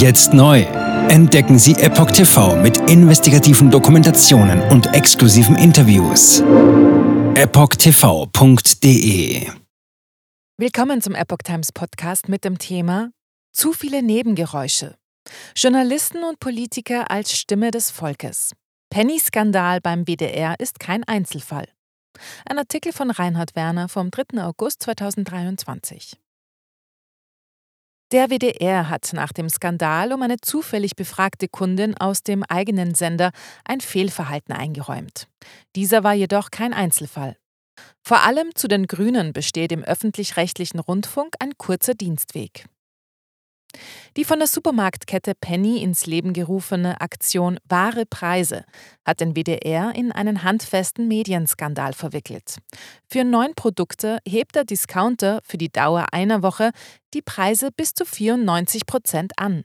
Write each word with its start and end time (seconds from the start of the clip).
Jetzt 0.00 0.32
neu. 0.32 0.62
Entdecken 1.10 1.58
Sie 1.58 1.74
Epoch 1.74 2.10
TV 2.10 2.56
mit 2.56 2.78
investigativen 2.88 3.70
Dokumentationen 3.70 4.62
und 4.70 4.94
exklusiven 4.94 5.56
Interviews. 5.56 6.40
EpochTV.de 7.34 8.56
Willkommen 10.56 11.02
zum 11.02 11.14
Epoch 11.14 11.42
Times 11.44 11.70
Podcast 11.72 12.30
mit 12.30 12.46
dem 12.46 12.56
Thema 12.56 13.10
Zu 13.52 13.74
viele 13.74 14.02
Nebengeräusche. 14.02 14.96
Journalisten 15.54 16.24
und 16.24 16.40
Politiker 16.40 17.10
als 17.10 17.36
Stimme 17.36 17.70
des 17.70 17.90
Volkes. 17.90 18.52
Penny-Skandal 18.88 19.82
beim 19.82 20.06
WDR 20.06 20.58
ist 20.58 20.80
kein 20.80 21.04
Einzelfall. 21.04 21.68
Ein 22.46 22.56
Artikel 22.56 22.94
von 22.94 23.10
Reinhard 23.10 23.54
Werner 23.54 23.90
vom 23.90 24.10
3. 24.10 24.42
August 24.42 24.82
2023. 24.84 26.16
Der 28.12 28.28
WDR 28.28 28.88
hat 28.88 29.12
nach 29.12 29.32
dem 29.32 29.48
Skandal 29.48 30.12
um 30.12 30.22
eine 30.22 30.40
zufällig 30.40 30.96
befragte 30.96 31.46
Kundin 31.46 31.96
aus 31.96 32.24
dem 32.24 32.42
eigenen 32.42 32.96
Sender 32.96 33.30
ein 33.64 33.80
Fehlverhalten 33.80 34.52
eingeräumt. 34.52 35.28
Dieser 35.76 36.02
war 36.02 36.14
jedoch 36.14 36.50
kein 36.50 36.74
Einzelfall. 36.74 37.36
Vor 38.02 38.22
allem 38.24 38.52
zu 38.56 38.66
den 38.66 38.88
Grünen 38.88 39.32
besteht 39.32 39.70
im 39.70 39.84
öffentlich-rechtlichen 39.84 40.80
Rundfunk 40.80 41.34
ein 41.38 41.56
kurzer 41.56 41.94
Dienstweg. 41.94 42.64
Die 44.16 44.24
von 44.24 44.38
der 44.38 44.48
Supermarktkette 44.48 45.34
Penny 45.40 45.82
ins 45.82 46.06
Leben 46.06 46.32
gerufene 46.32 47.00
Aktion 47.00 47.58
Wahre 47.68 48.06
Preise 48.06 48.64
hat 49.04 49.20
den 49.20 49.34
WDR 49.36 49.94
in 49.94 50.12
einen 50.12 50.42
handfesten 50.42 51.08
Medienskandal 51.08 51.92
verwickelt. 51.92 52.56
Für 53.06 53.24
neun 53.24 53.54
Produkte 53.54 54.18
hebt 54.26 54.56
der 54.56 54.64
Discounter 54.64 55.40
für 55.44 55.58
die 55.58 55.70
Dauer 55.70 56.06
einer 56.12 56.42
Woche 56.42 56.70
die 57.14 57.22
Preise 57.22 57.70
bis 57.70 57.94
zu 57.94 58.04
94 58.04 58.86
Prozent 58.86 59.32
an. 59.36 59.64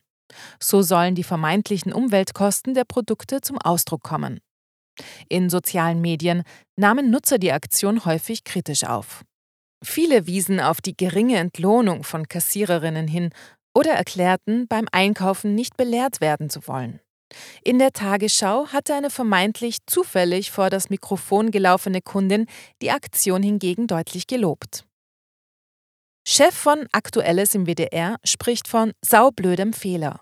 So 0.59 0.81
sollen 0.81 1.15
die 1.15 1.23
vermeintlichen 1.23 1.93
Umweltkosten 1.93 2.73
der 2.73 2.85
Produkte 2.85 3.41
zum 3.41 3.57
Ausdruck 3.57 4.03
kommen. 4.03 4.39
In 5.29 5.49
sozialen 5.49 6.01
Medien 6.01 6.43
nahmen 6.77 7.09
Nutzer 7.09 7.37
die 7.37 7.51
Aktion 7.51 8.05
häufig 8.05 8.43
kritisch 8.43 8.83
auf. 8.83 9.23
Viele 9.83 10.25
wiesen 10.25 10.59
auf 10.59 10.81
die 10.81 10.95
geringe 10.95 11.37
Entlohnung 11.37 12.03
von 12.03 12.27
Kassiererinnen 12.27 13.07
hin 13.07 13.29
oder 13.75 13.91
erklärten, 13.91 14.67
beim 14.67 14.87
Einkaufen 14.91 15.53
nicht 15.53 15.77
belehrt 15.77 16.21
werden 16.21 16.49
zu 16.49 16.67
wollen. 16.67 16.99
In 17.63 17.79
der 17.79 17.91
Tagesschau 17.91 18.67
hatte 18.67 18.95
eine 18.95 19.09
vermeintlich 19.09 19.85
zufällig 19.85 20.51
vor 20.51 20.69
das 20.69 20.89
Mikrofon 20.89 21.51
gelaufene 21.51 22.01
Kundin 22.01 22.45
die 22.81 22.91
Aktion 22.91 23.43
hingegen 23.43 23.87
deutlich 23.87 24.27
gelobt. 24.27 24.85
Chef 26.27 26.55
von 26.55 26.87
Aktuelles 26.91 27.53
im 27.53 27.67
WDR 27.67 28.17
spricht 28.23 28.67
von 28.67 28.93
saublödem 29.03 29.73
Fehler. 29.73 30.21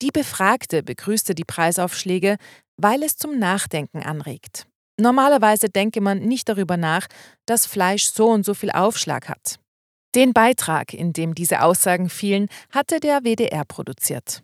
Die 0.00 0.10
Befragte 0.10 0.82
begrüßte 0.82 1.34
die 1.34 1.44
Preisaufschläge, 1.44 2.36
weil 2.76 3.02
es 3.02 3.16
zum 3.16 3.38
Nachdenken 3.38 4.02
anregt. 4.02 4.66
Normalerweise 4.98 5.68
denke 5.68 6.00
man 6.00 6.20
nicht 6.20 6.48
darüber 6.48 6.76
nach, 6.76 7.08
dass 7.46 7.66
Fleisch 7.66 8.06
so 8.06 8.28
und 8.30 8.44
so 8.44 8.54
viel 8.54 8.70
Aufschlag 8.70 9.28
hat. 9.28 9.58
Den 10.14 10.32
Beitrag, 10.32 10.94
in 10.94 11.12
dem 11.12 11.34
diese 11.34 11.62
Aussagen 11.62 12.08
fielen, 12.08 12.48
hatte 12.70 13.00
der 13.00 13.24
WDR 13.24 13.64
produziert. 13.64 14.42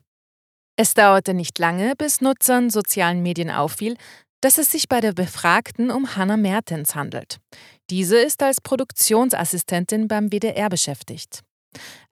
Es 0.76 0.94
dauerte 0.94 1.34
nicht 1.34 1.58
lange, 1.58 1.94
bis 1.96 2.20
Nutzern 2.20 2.68
sozialen 2.68 3.22
Medien 3.22 3.50
auffiel, 3.50 3.96
dass 4.40 4.58
es 4.58 4.70
sich 4.70 4.88
bei 4.88 5.00
der 5.00 5.12
Befragten 5.12 5.90
um 5.90 6.16
Hannah 6.16 6.36
Mertens 6.36 6.94
handelt. 6.94 7.38
Diese 7.88 8.18
ist 8.18 8.42
als 8.42 8.60
Produktionsassistentin 8.60 10.08
beim 10.08 10.30
WDR 10.30 10.68
beschäftigt. 10.68 11.40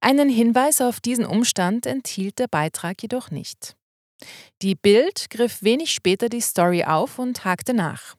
Einen 0.00 0.28
Hinweis 0.28 0.80
auf 0.80 1.00
diesen 1.00 1.26
Umstand 1.26 1.86
enthielt 1.86 2.38
der 2.38 2.48
Beitrag 2.48 3.02
jedoch 3.02 3.30
nicht. 3.30 3.76
Die 4.62 4.74
Bild 4.74 5.28
griff 5.30 5.62
wenig 5.62 5.92
später 5.92 6.28
die 6.28 6.40
Story 6.40 6.84
auf 6.84 7.18
und 7.18 7.44
hakte 7.44 7.74
nach. 7.74 8.14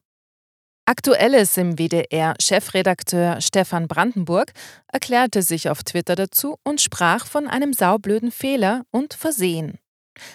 Aktuelles 0.85 1.55
im 1.55 1.77
WDR-Chefredakteur 1.77 3.39
Stefan 3.39 3.87
Brandenburg 3.87 4.51
erklärte 4.91 5.41
sich 5.41 5.69
auf 5.69 5.83
Twitter 5.83 6.15
dazu 6.15 6.57
und 6.63 6.81
sprach 6.81 7.25
von 7.25 7.47
einem 7.47 7.71
saublöden 7.71 8.31
Fehler 8.31 8.83
und 8.91 9.13
Versehen. 9.13 9.79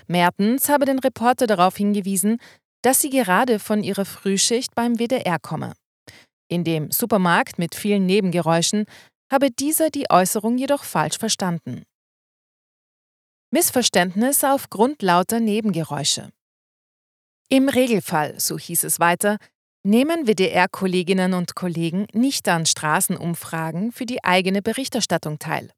Mertens 0.07 0.71
habe 0.71 0.87
den 0.87 1.01
Reporter 1.01 1.47
darauf 1.47 1.77
hingewiesen, 1.77 2.39
dass 2.83 3.01
sie 3.01 3.11
gerade 3.11 3.59
von 3.59 3.83
ihrer 3.83 4.07
Frühschicht 4.07 4.75
beim 4.75 4.99
WDR 4.99 5.39
komme. 5.39 5.75
In 6.49 6.65
dem 6.65 6.91
Supermarkt 6.91 7.59
mit 7.59 7.75
vielen 7.75 8.07
Nebengeräuschen 8.07 8.87
habe 9.31 9.51
dieser 9.51 9.91
die 9.91 10.07
Äußerung 10.09 10.57
jedoch 10.57 10.85
falsch 10.85 11.19
verstanden. 11.19 11.85
Missverständnis 13.51 14.45
aufgrund 14.45 15.03
lauter 15.03 15.41
Nebengeräusche. 15.41 16.31
Im 17.51 17.69
Regelfall, 17.69 18.41
so 18.41 18.59
hieß 18.59 18.85
es 18.85 18.99
weiter, 18.99 19.37
nehmen 19.89 20.27
WDR-Kolleginnen 20.27 21.33
und 21.33 21.55
Kollegen 21.55 22.07
nicht 22.13 22.47
an 22.49 22.67
Straßenumfragen 22.67 23.91
für 23.91 24.05
die 24.05 24.23
eigene 24.23 24.61
Berichterstattung 24.61 25.39
teil. 25.39 25.71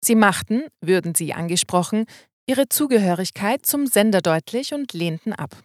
Sie 0.00 0.14
machten, 0.14 0.62
würden 0.80 1.14
sie 1.14 1.34
angesprochen, 1.34 2.06
ihre 2.46 2.68
Zugehörigkeit 2.68 3.66
zum 3.66 3.86
Sender 3.86 4.20
deutlich 4.20 4.72
und 4.72 4.92
lehnten 4.92 5.32
ab. 5.32 5.56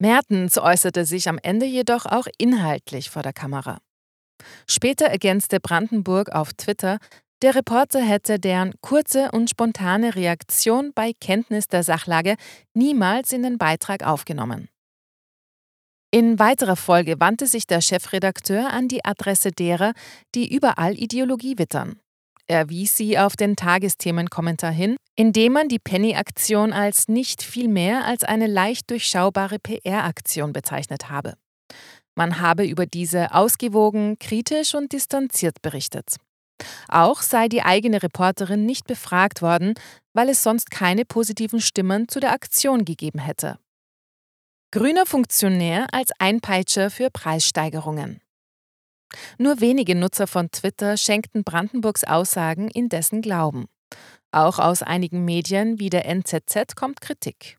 Mertens 0.00 0.56
äußerte 0.56 1.04
sich 1.04 1.28
am 1.28 1.38
Ende 1.42 1.66
jedoch 1.66 2.06
auch 2.06 2.26
inhaltlich 2.38 3.10
vor 3.10 3.22
der 3.22 3.32
Kamera. 3.32 3.78
Später 4.66 5.06
ergänzte 5.06 5.60
Brandenburg 5.60 6.30
auf 6.30 6.54
Twitter, 6.54 6.98
der 7.42 7.54
Reporter 7.54 8.00
hätte 8.00 8.38
deren 8.38 8.72
kurze 8.80 9.30
und 9.32 9.50
spontane 9.50 10.14
Reaktion 10.14 10.92
bei 10.94 11.12
Kenntnis 11.20 11.66
der 11.66 11.82
Sachlage 11.82 12.36
niemals 12.72 13.32
in 13.32 13.42
den 13.42 13.58
Beitrag 13.58 14.02
aufgenommen. 14.04 14.68
In 16.14 16.38
weiterer 16.38 16.76
Folge 16.76 17.18
wandte 17.20 17.46
sich 17.46 17.66
der 17.66 17.80
Chefredakteur 17.80 18.70
an 18.70 18.86
die 18.86 19.02
Adresse 19.02 19.50
derer, 19.50 19.94
die 20.34 20.54
überall 20.54 20.92
Ideologie 20.98 21.56
wittern. 21.56 22.00
Er 22.46 22.68
wies 22.68 22.98
sie 22.98 23.18
auf 23.18 23.34
den 23.34 23.56
Tagesthemenkommentar 23.56 24.72
hin, 24.72 24.96
indem 25.16 25.54
man 25.54 25.68
die 25.68 25.78
Penny-Aktion 25.78 26.74
als 26.74 27.08
nicht 27.08 27.42
viel 27.42 27.66
mehr 27.66 28.04
als 28.04 28.24
eine 28.24 28.46
leicht 28.46 28.90
durchschaubare 28.90 29.58
PR-Aktion 29.58 30.52
bezeichnet 30.52 31.08
habe. 31.08 31.32
Man 32.14 32.40
habe 32.40 32.66
über 32.66 32.84
diese 32.84 33.32
ausgewogen, 33.32 34.18
kritisch 34.18 34.74
und 34.74 34.92
distanziert 34.92 35.62
berichtet. 35.62 36.16
Auch 36.88 37.22
sei 37.22 37.48
die 37.48 37.62
eigene 37.62 38.02
Reporterin 38.02 38.66
nicht 38.66 38.86
befragt 38.86 39.40
worden, 39.40 39.72
weil 40.12 40.28
es 40.28 40.42
sonst 40.42 40.70
keine 40.70 41.06
positiven 41.06 41.62
Stimmen 41.62 42.06
zu 42.06 42.20
der 42.20 42.32
Aktion 42.32 42.84
gegeben 42.84 43.18
hätte. 43.18 43.58
Grüner 44.74 45.04
Funktionär 45.04 45.86
als 45.92 46.12
Einpeitscher 46.18 46.88
für 46.88 47.10
Preissteigerungen. 47.10 48.22
Nur 49.36 49.60
wenige 49.60 49.94
Nutzer 49.94 50.26
von 50.26 50.50
Twitter 50.50 50.96
schenkten 50.96 51.44
Brandenburgs 51.44 52.04
Aussagen 52.04 52.68
indessen 52.68 53.20
Glauben. 53.20 53.66
Auch 54.30 54.58
aus 54.58 54.82
einigen 54.82 55.26
Medien 55.26 55.78
wie 55.78 55.90
der 55.90 56.06
NZZ 56.06 56.74
kommt 56.74 57.02
Kritik. 57.02 57.58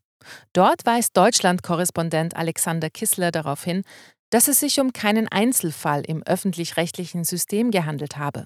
Dort 0.54 0.88
weist 0.88 1.16
Deutschland-Korrespondent 1.16 2.36
Alexander 2.36 2.90
Kissler 2.90 3.30
darauf 3.30 3.64
hin, 3.64 3.84
dass 4.32 4.48
es 4.48 4.60
sich 4.60 4.80
um 4.80 4.92
keinen 4.92 5.28
Einzelfall 5.28 6.02
im 6.02 6.24
öffentlich-rechtlichen 6.24 7.26
System 7.26 7.70
gehandelt 7.70 8.18
habe. 8.18 8.46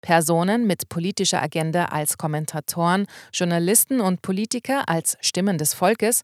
Personen 0.00 0.68
mit 0.68 0.88
politischer 0.88 1.42
Agenda 1.42 1.86
als 1.86 2.16
Kommentatoren, 2.16 3.06
Journalisten 3.32 4.00
und 4.00 4.22
Politiker 4.22 4.88
als 4.88 5.18
Stimmen 5.20 5.58
des 5.58 5.74
Volkes 5.74 6.22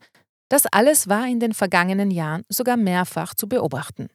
das 0.52 0.66
alles 0.66 1.08
war 1.08 1.26
in 1.26 1.40
den 1.40 1.54
vergangenen 1.54 2.10
Jahren 2.10 2.44
sogar 2.50 2.76
mehrfach 2.76 3.34
zu 3.34 3.48
beobachten. 3.48 4.08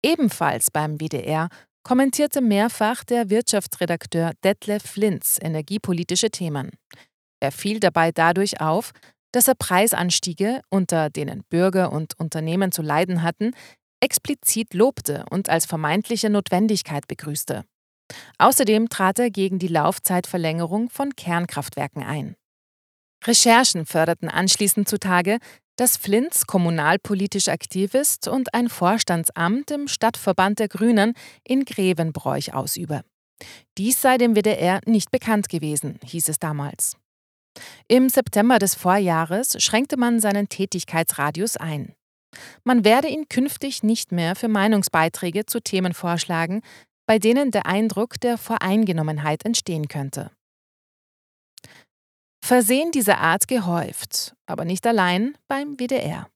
Ebenfalls 0.00 0.70
beim 0.70 1.00
WDR 1.00 1.48
kommentierte 1.82 2.40
mehrfach 2.40 3.02
der 3.02 3.28
Wirtschaftsredakteur 3.28 4.32
Detlef 4.44 4.84
Flinz 4.84 5.40
energiepolitische 5.42 6.30
Themen. 6.30 6.70
Er 7.40 7.50
fiel 7.50 7.80
dabei 7.80 8.12
dadurch 8.12 8.60
auf, 8.60 8.92
dass 9.32 9.48
er 9.48 9.56
Preisanstiege, 9.56 10.60
unter 10.70 11.10
denen 11.10 11.42
Bürger 11.50 11.90
und 11.90 12.16
Unternehmen 12.20 12.70
zu 12.70 12.82
leiden 12.82 13.22
hatten, 13.22 13.50
explizit 14.00 14.74
lobte 14.74 15.24
und 15.28 15.48
als 15.48 15.66
vermeintliche 15.66 16.30
Notwendigkeit 16.30 17.08
begrüßte. 17.08 17.64
Außerdem 18.38 18.88
trat 18.90 19.18
er 19.18 19.30
gegen 19.30 19.58
die 19.58 19.68
Laufzeitverlängerung 19.68 20.88
von 20.88 21.16
Kernkraftwerken 21.16 22.04
ein. 22.04 22.36
Recherchen 23.24 23.86
förderten 23.86 24.28
anschließend 24.28 24.88
zutage, 24.88 25.38
dass 25.76 25.96
Flinz 25.96 26.46
kommunalpolitisch 26.46 27.48
aktiv 27.48 27.94
ist 27.94 28.28
und 28.28 28.54
ein 28.54 28.68
Vorstandsamt 28.68 29.70
im 29.70 29.88
Stadtverband 29.88 30.58
der 30.58 30.68
Grünen 30.68 31.14
in 31.44 31.64
Grevenbroich 31.64 32.54
ausübe. 32.54 33.02
Dies 33.78 34.00
sei 34.00 34.18
dem 34.18 34.36
WDR 34.36 34.80
nicht 34.86 35.10
bekannt 35.10 35.48
gewesen, 35.48 35.98
hieß 36.04 36.28
es 36.28 36.38
damals. 36.38 36.96
Im 37.88 38.08
September 38.08 38.58
des 38.58 38.74
Vorjahres 38.74 39.62
schränkte 39.62 39.96
man 39.96 40.20
seinen 40.20 40.48
Tätigkeitsradius 40.48 41.56
ein. 41.56 41.94
Man 42.64 42.84
werde 42.84 43.08
ihn 43.08 43.28
künftig 43.28 43.82
nicht 43.82 44.10
mehr 44.12 44.36
für 44.36 44.48
Meinungsbeiträge 44.48 45.44
zu 45.46 45.60
Themen 45.60 45.92
vorschlagen, 45.92 46.62
bei 47.06 47.18
denen 47.18 47.50
der 47.50 47.66
Eindruck 47.66 48.20
der 48.20 48.38
Voreingenommenheit 48.38 49.44
entstehen 49.44 49.88
könnte. 49.88 50.30
Versehen 52.44 52.90
dieser 52.90 53.18
Art 53.18 53.46
gehäuft, 53.46 54.34
aber 54.46 54.64
nicht 54.64 54.86
allein 54.86 55.36
beim 55.46 55.76
WDR. 55.78 56.28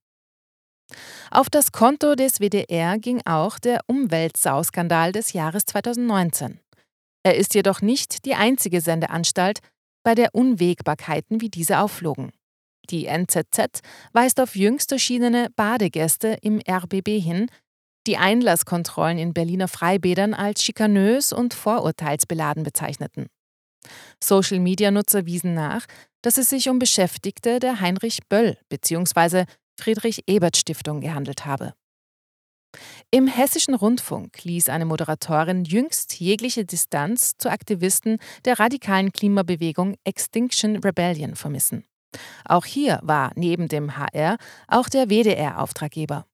Auf 1.32 1.50
das 1.50 1.72
Konto 1.72 2.14
des 2.14 2.38
WDR 2.38 2.98
ging 2.98 3.20
auch 3.24 3.58
der 3.58 3.80
Umweltsauskandal 3.88 5.10
des 5.10 5.32
Jahres 5.32 5.64
2019. 5.66 6.60
Er 7.24 7.36
ist 7.36 7.54
jedoch 7.54 7.82
nicht 7.82 8.24
die 8.24 8.36
einzige 8.36 8.80
Sendeanstalt, 8.80 9.58
bei 10.04 10.14
der 10.14 10.32
Unwägbarkeiten 10.32 11.40
wie 11.40 11.48
diese 11.48 11.80
aufflogen. 11.80 12.30
Die 12.90 13.06
NZZ 13.06 13.80
weist 14.12 14.40
auf 14.40 14.54
jüngst 14.54 14.92
erschienene 14.92 15.48
Badegäste 15.56 16.38
im 16.40 16.60
RBB 16.60 17.20
hin, 17.20 17.50
die 18.06 18.16
Einlasskontrollen 18.16 19.18
in 19.18 19.34
Berliner 19.34 19.66
Freibädern 19.66 20.34
als 20.34 20.62
schikanös 20.62 21.32
und 21.32 21.54
vorurteilsbeladen 21.54 22.62
bezeichneten. 22.62 23.26
Social-Media-Nutzer 24.22 25.26
wiesen 25.26 25.54
nach, 25.54 25.86
dass 26.22 26.38
es 26.38 26.50
sich 26.50 26.68
um 26.68 26.78
Beschäftigte 26.78 27.58
der 27.58 27.80
Heinrich 27.80 28.20
Böll 28.28 28.58
bzw. 28.68 29.44
Friedrich 29.78 30.22
Ebert 30.26 30.56
Stiftung 30.56 31.00
gehandelt 31.00 31.46
habe. 31.46 31.74
Im 33.10 33.26
hessischen 33.26 33.74
Rundfunk 33.74 34.44
ließ 34.44 34.68
eine 34.68 34.84
Moderatorin 34.84 35.64
jüngst 35.64 36.18
jegliche 36.18 36.64
Distanz 36.64 37.36
zu 37.38 37.50
Aktivisten 37.50 38.18
der 38.44 38.58
radikalen 38.58 39.12
Klimabewegung 39.12 39.96
Extinction 40.04 40.76
Rebellion 40.76 41.36
vermissen. 41.36 41.84
Auch 42.44 42.64
hier 42.64 43.00
war 43.02 43.32
neben 43.34 43.68
dem 43.68 43.96
HR 43.96 44.36
auch 44.68 44.88
der 44.88 45.08
WDR 45.08 45.60
Auftraggeber. 45.60 46.26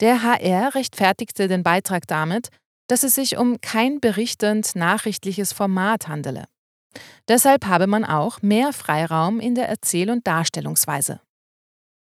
Der 0.00 0.22
HR 0.22 0.74
rechtfertigte 0.74 1.48
den 1.48 1.62
Beitrag 1.62 2.06
damit, 2.06 2.48
dass 2.88 3.02
es 3.02 3.14
sich 3.14 3.36
um 3.36 3.60
kein 3.60 4.00
berichtend 4.00 4.74
nachrichtliches 4.74 5.52
Format 5.52 6.08
handele. 6.08 6.46
Deshalb 7.28 7.66
habe 7.66 7.86
man 7.86 8.04
auch 8.04 8.42
mehr 8.42 8.72
Freiraum 8.72 9.40
in 9.40 9.54
der 9.54 9.68
Erzähl- 9.68 10.10
und 10.10 10.26
Darstellungsweise. 10.26 11.20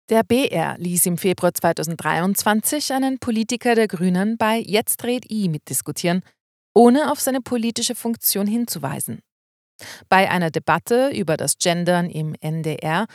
Der 0.08 0.24
BR 0.24 0.76
ließ 0.78 1.06
im 1.06 1.18
Februar 1.18 1.54
2023 1.54 2.92
einen 2.92 3.18
Politiker 3.18 3.74
der 3.76 3.86
Grünen 3.86 4.36
bei 4.36 4.58
Jetzt 4.58 5.04
red 5.04 5.30
I 5.30 5.48
mitdiskutieren, 5.48 6.22
ohne 6.74 7.12
auf 7.12 7.20
seine 7.20 7.40
politische 7.40 7.94
Funktion 7.94 8.46
hinzuweisen. 8.46 9.20
Bei 10.08 10.30
einer 10.30 10.50
Debatte 10.50 11.10
über 11.10 11.36
das 11.36 11.58
Gendern 11.58 12.10
im 12.10 12.34
NDR 12.40 13.06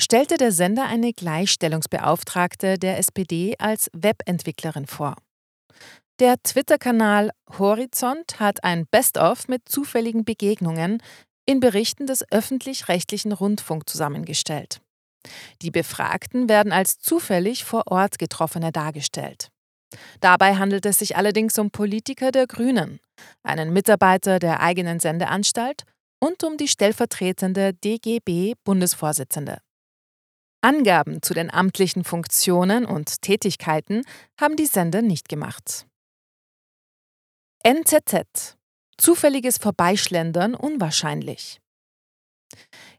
stellte 0.00 0.36
der 0.36 0.52
Sender 0.52 0.86
eine 0.86 1.12
Gleichstellungsbeauftragte 1.12 2.78
der 2.78 2.98
SPD 2.98 3.56
als 3.58 3.88
Webentwicklerin 3.94 4.86
vor. 4.86 5.16
Der 6.22 6.40
Twitter-Kanal 6.40 7.32
Horizont 7.58 8.38
hat 8.38 8.62
ein 8.62 8.86
Best-of 8.86 9.48
mit 9.48 9.68
zufälligen 9.68 10.24
Begegnungen 10.24 11.02
in 11.46 11.58
Berichten 11.58 12.06
des 12.06 12.24
öffentlich-rechtlichen 12.30 13.32
Rundfunk 13.32 13.90
zusammengestellt. 13.90 14.80
Die 15.62 15.72
Befragten 15.72 16.48
werden 16.48 16.70
als 16.70 17.00
zufällig 17.00 17.64
vor 17.64 17.88
Ort 17.90 18.20
Getroffene 18.20 18.70
dargestellt. 18.70 19.48
Dabei 20.20 20.54
handelt 20.54 20.86
es 20.86 21.00
sich 21.00 21.16
allerdings 21.16 21.58
um 21.58 21.72
Politiker 21.72 22.30
der 22.30 22.46
Grünen, 22.46 23.00
einen 23.42 23.72
Mitarbeiter 23.72 24.38
der 24.38 24.60
eigenen 24.60 25.00
Sendeanstalt 25.00 25.82
und 26.20 26.44
um 26.44 26.56
die 26.56 26.68
stellvertretende 26.68 27.74
DGB-Bundesvorsitzende. 27.74 29.58
Angaben 30.60 31.20
zu 31.20 31.34
den 31.34 31.52
amtlichen 31.52 32.04
Funktionen 32.04 32.84
und 32.84 33.22
Tätigkeiten 33.22 34.02
haben 34.40 34.54
die 34.54 34.66
Sender 34.66 35.02
nicht 35.02 35.28
gemacht. 35.28 35.88
NZZ 37.64 38.56
Zufälliges 38.98 39.58
Vorbeischlendern 39.58 40.56
unwahrscheinlich. 40.56 41.60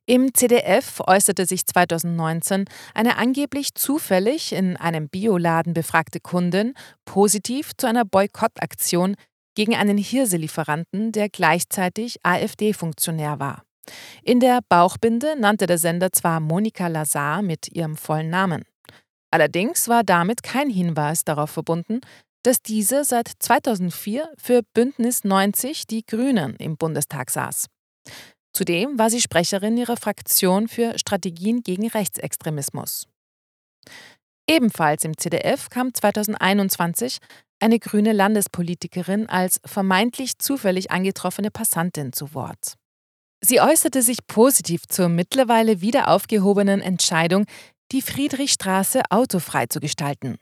Im 0.05 0.33
CDF 0.33 1.01
äußerte 1.05 1.45
sich 1.45 1.65
2019 1.65 2.63
eine 2.93 3.17
angeblich 3.17 3.75
zufällig 3.75 4.53
in 4.53 4.77
einem 4.77 5.09
Bioladen 5.09 5.73
befragte 5.73 6.21
Kundin 6.21 6.75
positiv 7.03 7.71
zu 7.77 7.87
einer 7.87 8.05
Boykottaktion 8.05 9.15
gegen 9.55 9.75
einen 9.75 9.97
Hirselieferanten, 9.97 11.11
der 11.11 11.27
gleichzeitig 11.27 12.19
AfD-Funktionär 12.23 13.41
war. 13.41 13.63
In 14.23 14.39
der 14.39 14.61
Bauchbinde 14.69 15.35
nannte 15.37 15.67
der 15.67 15.77
Sender 15.77 16.13
zwar 16.13 16.39
Monika 16.39 16.87
Lazar 16.87 17.41
mit 17.41 17.67
ihrem 17.67 17.97
vollen 17.97 18.29
Namen. 18.29 18.63
Allerdings 19.29 19.89
war 19.89 20.05
damit 20.05 20.41
kein 20.41 20.69
Hinweis 20.69 21.25
darauf 21.25 21.51
verbunden, 21.51 21.99
dass 22.43 22.61
diese 22.61 23.03
seit 23.05 23.31
2004 23.39 24.31
für 24.37 24.61
Bündnis 24.73 25.23
90 25.23 25.87
die 25.87 26.05
Grünen 26.05 26.55
im 26.57 26.77
Bundestag 26.77 27.31
saß. 27.31 27.67
Zudem 28.53 28.99
war 28.99 29.09
sie 29.09 29.21
Sprecherin 29.21 29.77
ihrer 29.77 29.97
Fraktion 29.97 30.67
für 30.67 30.99
Strategien 30.99 31.63
gegen 31.63 31.87
Rechtsextremismus. 31.87 33.07
Ebenfalls 34.47 35.05
im 35.05 35.17
CDF 35.17 35.69
kam 35.69 35.93
2021 35.93 37.17
eine 37.59 37.79
grüne 37.79 38.11
Landespolitikerin 38.11 39.29
als 39.29 39.59
vermeintlich 39.65 40.37
zufällig 40.37 40.91
angetroffene 40.91 41.49
Passantin 41.49 42.11
zu 42.11 42.33
Wort. 42.33 42.75
Sie 43.41 43.61
äußerte 43.61 44.01
sich 44.01 44.25
positiv 44.27 44.87
zur 44.87 45.09
mittlerweile 45.09 45.81
wieder 45.81 46.09
aufgehobenen 46.09 46.81
Entscheidung, 46.81 47.45
die 47.91 48.01
Friedrichstraße 48.01 49.01
autofrei 49.09 49.65
zu 49.67 49.79
gestalten. 49.79 50.37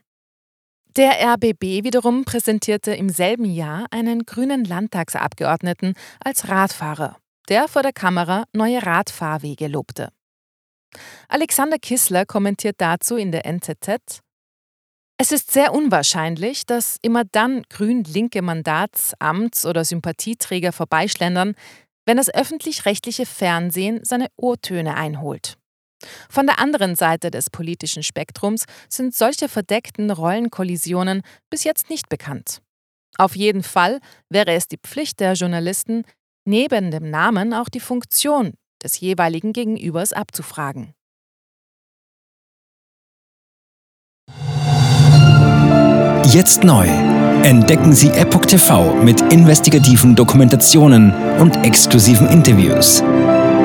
Der 0.97 1.11
RBB 1.33 1.83
wiederum 1.83 2.25
präsentierte 2.25 2.93
im 2.93 3.09
selben 3.09 3.45
Jahr 3.45 3.85
einen 3.91 4.25
grünen 4.25 4.65
Landtagsabgeordneten 4.65 5.93
als 6.19 6.49
Radfahrer 6.49 7.17
der 7.51 7.67
vor 7.67 7.83
der 7.83 7.91
Kamera 7.91 8.45
neue 8.53 8.81
Radfahrwege 8.81 9.67
lobte. 9.67 10.09
Alexander 11.27 11.77
Kissler 11.77 12.25
kommentiert 12.25 12.75
dazu 12.79 13.17
in 13.17 13.33
der 13.33 13.45
NZZ, 13.45 14.21
es 15.17 15.31
ist 15.31 15.51
sehr 15.51 15.73
unwahrscheinlich, 15.73 16.65
dass 16.65 16.97
immer 17.03 17.23
dann 17.25 17.61
grün-linke 17.69 18.41
Mandats-, 18.41 19.13
Amts- 19.19 19.67
oder 19.67 19.85
Sympathieträger 19.85 20.71
vorbeischlendern, 20.71 21.53
wenn 22.07 22.17
das 22.17 22.33
öffentlich-rechtliche 22.33 23.27
Fernsehen 23.27 23.99
seine 24.03 24.29
O-Töne 24.35 24.95
einholt. 24.95 25.57
Von 26.30 26.45
der 26.45 26.59
anderen 26.59 26.95
Seite 26.95 27.31
des 27.31 27.50
politischen 27.50 28.03
Spektrums 28.03 28.65
sind 28.89 29.15
solche 29.15 29.50
verdeckten 29.50 30.12
Rollenkollisionen 30.12 31.21
bis 31.50 31.63
jetzt 31.63 31.89
nicht 31.89 32.09
bekannt. 32.09 32.62
Auf 33.18 33.36
jeden 33.36 33.63
Fall 33.63 34.00
wäre 34.30 34.53
es 34.53 34.68
die 34.68 34.77
Pflicht 34.77 35.19
der 35.19 35.33
Journalisten, 35.33 36.03
neben 36.45 36.92
dem 36.92 37.09
Namen 37.09 37.53
auch 37.53 37.69
die 37.69 37.80
Funktion 37.80 38.53
des 38.83 39.00
jeweiligen 39.00 39.53
Gegenübers 39.53 40.13
abzufragen. 40.13 40.94
Jetzt 46.33 46.64
neu. 46.64 46.87
Entdecken 47.44 47.94
Sie 47.94 48.09
Epoch 48.09 48.45
TV 48.45 48.95
mit 49.04 49.19
investigativen 49.33 50.16
Dokumentationen 50.16 51.14
und 51.40 51.66
exklusiven 51.66 52.30
Interviews. 52.30 53.04